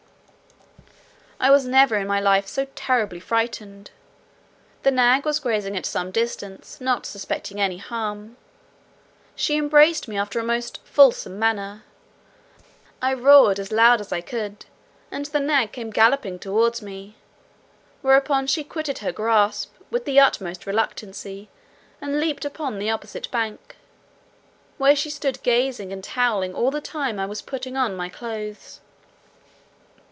I 1.43 1.49
was 1.49 1.65
never 1.65 1.95
in 1.95 2.05
my 2.05 2.19
life 2.19 2.45
so 2.47 2.67
terribly 2.75 3.19
frightened. 3.19 3.89
The 4.83 4.91
nag 4.91 5.25
was 5.25 5.39
grazing 5.39 5.75
at 5.75 5.87
some 5.87 6.11
distance, 6.11 6.79
not 6.79 7.03
suspecting 7.07 7.59
any 7.59 7.77
harm. 7.79 8.37
She 9.35 9.57
embraced 9.57 10.07
me 10.07 10.17
after 10.19 10.39
a 10.39 10.43
most 10.43 10.77
fulsome 10.83 11.39
manner. 11.39 11.83
I 13.01 13.15
roared 13.15 13.57
as 13.59 13.71
loud 13.71 13.99
as 13.99 14.11
I 14.13 14.21
could, 14.21 14.67
and 15.09 15.25
the 15.25 15.39
nag 15.39 15.71
came 15.71 15.89
galloping 15.89 16.37
towards 16.37 16.83
me, 16.83 17.15
whereupon 18.03 18.45
she 18.45 18.63
quitted 18.63 18.99
her 18.99 19.11
grasp, 19.11 19.73
with 19.89 20.05
the 20.05 20.19
utmost 20.19 20.67
reluctancy, 20.67 21.49
and 21.99 22.19
leaped 22.19 22.45
upon 22.45 22.77
the 22.77 22.91
opposite 22.91 23.31
bank, 23.31 23.77
where 24.77 24.95
she 24.95 25.09
stood 25.09 25.41
gazing 25.41 25.91
and 25.91 26.05
howling 26.05 26.53
all 26.53 26.69
the 26.69 26.81
time 26.81 27.17
I 27.17 27.25
was 27.25 27.41
putting 27.41 27.75
on 27.75 27.95
my 27.95 28.09
clothes. 28.09 28.79